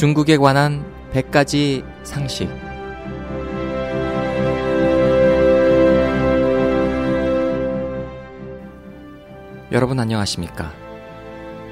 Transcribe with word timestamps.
중국에 0.00 0.38
관한 0.38 0.82
100가지 1.12 1.84
상식. 2.04 2.48
여러분 9.70 10.00
안녕하십니까? 10.00 10.72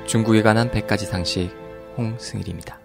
중국에 0.07 0.43
관한 0.43 0.71
100가지 0.71 1.07
상식 1.07 1.51
홍승일입니다. 1.97 2.79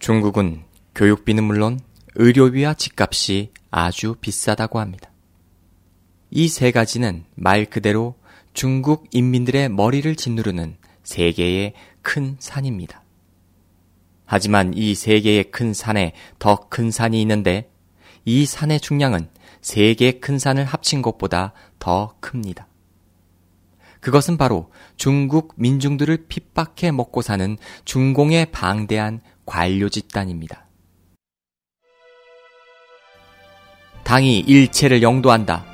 중국은 0.00 0.64
교육비는 0.96 1.44
물론 1.44 1.78
의료비와 2.16 2.74
집값이 2.74 3.52
아주 3.70 4.16
비싸다고 4.20 4.80
합니다. 4.80 5.08
이 6.32 6.48
세 6.48 6.72
가지는 6.72 7.26
말 7.36 7.66
그대로 7.66 8.16
중국 8.54 9.06
인민들의 9.12 9.68
머리를 9.68 10.16
짓누르는 10.16 10.78
세계의 11.04 11.74
큰 12.02 12.34
산입니다. 12.40 13.01
하지만 14.32 14.72
이 14.74 14.94
세 14.94 15.20
개의 15.20 15.50
큰 15.50 15.74
산에 15.74 16.14
더 16.38 16.56
큰 16.70 16.90
산이 16.90 17.20
있는데 17.20 17.70
이 18.24 18.46
산의 18.46 18.80
중량은 18.80 19.28
세 19.60 19.92
개의 19.92 20.20
큰 20.20 20.38
산을 20.38 20.64
합친 20.64 21.02
것보다 21.02 21.52
더 21.78 22.14
큽니다. 22.20 22.66
그것은 24.00 24.38
바로 24.38 24.72
중국 24.96 25.52
민중들을 25.56 26.28
핍박해 26.28 26.92
먹고 26.92 27.20
사는 27.20 27.58
중공의 27.84 28.46
방대한 28.52 29.20
관료 29.44 29.90
집단입니다. 29.90 30.66
당이 34.04 34.38
일체를 34.40 35.02
영도한다. 35.02 35.66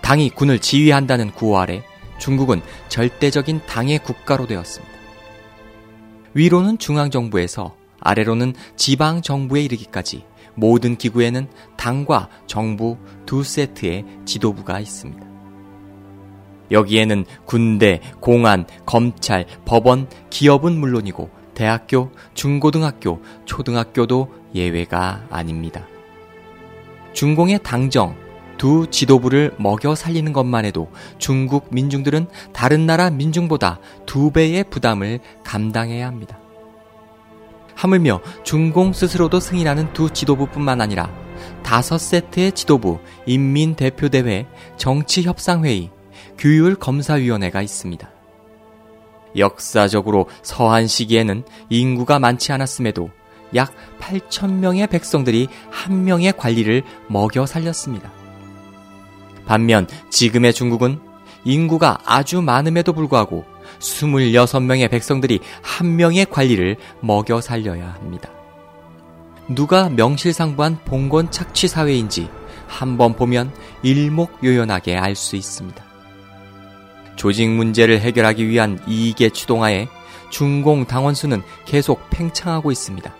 당이 0.00 0.30
군을 0.30 0.58
지휘한다는 0.60 1.32
구호 1.32 1.58
아래 1.58 1.84
중국은 2.18 2.62
절대적인 2.88 3.66
당의 3.66 3.98
국가로 3.98 4.46
되었습니다. 4.46 4.94
위로는 6.32 6.78
중앙정부에서 6.78 7.76
아래로는 8.00 8.54
지방 8.76 9.22
정부에 9.22 9.62
이르기까지 9.62 10.24
모든 10.54 10.96
기구에는 10.96 11.48
당과 11.76 12.28
정부 12.46 12.96
두 13.26 13.42
세트의 13.42 14.04
지도부가 14.24 14.80
있습니다. 14.80 15.26
여기에는 16.70 17.24
군대, 17.44 18.00
공안, 18.20 18.66
검찰, 18.86 19.46
법원, 19.64 20.08
기업은 20.30 20.72
물론이고 20.78 21.30
대학교, 21.54 22.10
중고등학교, 22.34 23.22
초등학교도 23.44 24.32
예외가 24.54 25.24
아닙니다. 25.30 25.86
중공의 27.12 27.60
당정, 27.62 28.16
두 28.58 28.86
지도부를 28.90 29.54
먹여 29.58 29.94
살리는 29.94 30.32
것만 30.32 30.64
해도 30.64 30.90
중국 31.18 31.68
민중들은 31.70 32.26
다른 32.52 32.86
나라 32.86 33.10
민중보다 33.10 33.78
두 34.06 34.30
배의 34.30 34.64
부담을 34.64 35.20
감당해야 35.44 36.06
합니다. 36.06 36.38
하물며 37.76 38.20
중공 38.42 38.92
스스로도 38.92 39.38
승인하는 39.38 39.92
두 39.92 40.10
지도부뿐만 40.10 40.80
아니라 40.80 41.12
다섯 41.62 41.98
세트의 41.98 42.52
지도부, 42.52 42.98
인민대표대회, 43.26 44.46
정치협상회의, 44.76 45.90
규율검사위원회가 46.38 47.62
있습니다. 47.62 48.10
역사적으로 49.36 50.28
서한 50.42 50.86
시기에는 50.86 51.44
인구가 51.68 52.18
많지 52.18 52.52
않았음에도 52.52 53.10
약 53.54 53.72
8천명의 54.00 54.88
백성들이 54.88 55.48
한 55.70 56.04
명의 56.04 56.32
관리를 56.32 56.82
먹여 57.08 57.46
살렸습니다. 57.46 58.10
반면 59.44 59.86
지금의 60.10 60.52
중국은 60.52 60.98
인구가 61.44 61.98
아주 62.04 62.42
많음에도 62.42 62.92
불구하고 62.92 63.44
26명의 63.78 64.90
백성들이 64.90 65.40
한 65.62 65.96
명의 65.96 66.26
관리를 66.26 66.76
먹여 67.00 67.40
살려야 67.40 67.94
합니다. 67.94 68.30
누가 69.48 69.88
명실상부한 69.88 70.80
봉건 70.84 71.30
착취 71.30 71.68
사회인지 71.68 72.28
한번 72.66 73.14
보면 73.14 73.52
일목요연하게 73.82 74.96
알 74.96 75.14
수 75.14 75.36
있습니다. 75.36 75.84
조직 77.16 77.48
문제를 77.48 78.00
해결하기 78.00 78.48
위한 78.48 78.78
이익의 78.86 79.30
추동하에 79.30 79.88
중공 80.30 80.86
당원수는 80.86 81.42
계속 81.64 82.10
팽창하고 82.10 82.72
있습니다. 82.72 83.14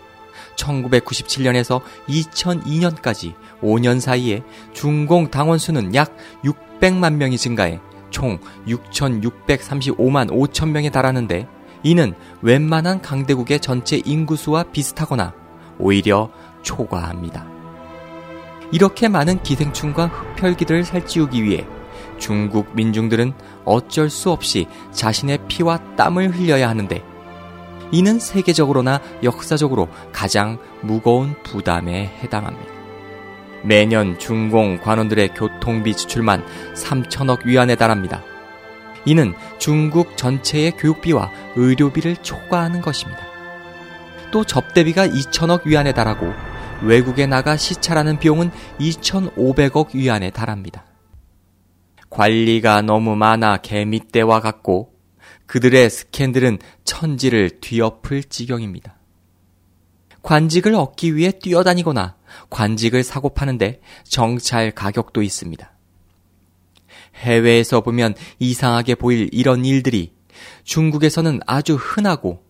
1997년에서 0.56 1.80
2002년까지 2.08 3.34
5년 3.62 4.00
사이에 4.00 4.42
중공 4.72 5.30
당원수는 5.30 5.94
약 5.94 6.16
600만 6.44 7.14
명이 7.14 7.38
증가해 7.38 7.80
총 8.10 8.38
6,635만 8.66 10.30
5천 10.30 10.70
명에 10.70 10.90
달하는데 10.90 11.48
이는 11.82 12.14
웬만한 12.42 13.00
강대국의 13.02 13.60
전체 13.60 14.00
인구수와 14.04 14.64
비슷하거나 14.64 15.32
오히려 15.78 16.30
초과합니다. 16.62 17.46
이렇게 18.72 19.08
많은 19.08 19.42
기생충과 19.42 20.06
흡혈귀들을 20.06 20.84
살찌우기 20.84 21.44
위해 21.44 21.66
중국 22.18 22.74
민중들은 22.74 23.32
어쩔 23.64 24.10
수 24.10 24.30
없이 24.30 24.66
자신의 24.92 25.38
피와 25.48 25.78
땀을 25.96 26.34
흘려야 26.34 26.68
하는데 26.68 27.02
이는 27.92 28.18
세계적으로나 28.18 29.00
역사적으로 29.22 29.88
가장 30.12 30.58
무거운 30.82 31.34
부담에 31.44 32.06
해당합니다. 32.22 32.75
매년 33.66 34.18
중공 34.18 34.78
관원들의 34.78 35.34
교통비 35.34 35.94
지출만 35.94 36.44
3천억 36.74 37.46
위안에 37.46 37.74
달합니다. 37.74 38.22
이는 39.04 39.34
중국 39.58 40.16
전체의 40.16 40.72
교육비와 40.72 41.30
의료비를 41.56 42.16
초과하는 42.18 42.80
것입니다. 42.80 43.20
또 44.30 44.44
접대비가 44.44 45.06
2천억 45.06 45.66
위안에 45.66 45.92
달하고 45.92 46.32
외국에 46.82 47.26
나가 47.26 47.56
시찰하는 47.56 48.18
비용은 48.18 48.50
2,500억 48.78 49.94
위안에 49.94 50.30
달합니다. 50.30 50.84
관리가 52.10 52.82
너무 52.82 53.16
많아 53.16 53.58
개미떼와 53.58 54.40
같고 54.40 54.92
그들의 55.46 55.90
스캔들은 55.90 56.58
천지를 56.84 57.60
뒤엎을 57.60 58.24
지경입니다. 58.24 58.95
관직을 60.26 60.74
얻기 60.74 61.14
위해 61.14 61.30
뛰어다니거나 61.30 62.16
관직을 62.50 63.04
사고 63.04 63.28
파는데 63.28 63.80
정찰 64.02 64.72
가격도 64.72 65.22
있습니다. 65.22 65.72
해외에서 67.14 67.80
보면 67.80 68.14
이상하게 68.40 68.96
보일 68.96 69.28
이런 69.30 69.64
일들이 69.64 70.12
중국에서는 70.64 71.40
아주 71.46 71.76
흔하고 71.76 72.42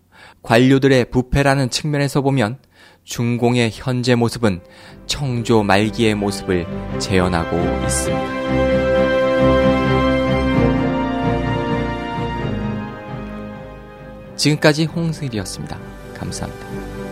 관료들의 0.42 1.10
부패라는 1.10 1.68
측면에서 1.68 2.22
보면 2.22 2.58
중공의 3.04 3.70
현재 3.74 4.14
모습은 4.14 4.62
청조 5.06 5.62
말기의 5.62 6.14
모습을 6.14 6.66
재현하고 6.98 7.84
있습니다. 7.84 8.36
지금까지 14.36 14.86
홍승일이었습니다. 14.86 15.78
감사합니다. 16.14 17.05